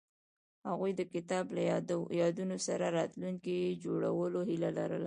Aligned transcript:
هغوی 0.69 0.91
د 0.95 1.01
کتاب 1.13 1.45
له 1.55 1.61
یادونو 2.21 2.57
سره 2.67 2.85
راتلونکی 2.97 3.57
جوړولو 3.83 4.39
هیله 4.49 4.69
لرله. 4.77 4.99